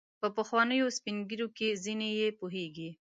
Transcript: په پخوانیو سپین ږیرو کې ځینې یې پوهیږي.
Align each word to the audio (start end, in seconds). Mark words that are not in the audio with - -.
په 0.21 0.27
پخوانیو 0.35 0.95
سپین 0.97 1.17
ږیرو 1.29 1.47
کې 1.57 1.79
ځینې 1.83 2.09
یې 2.19 2.27
پوهیږي. 2.39 2.89